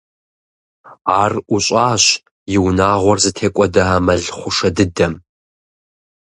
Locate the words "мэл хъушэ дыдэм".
4.05-5.13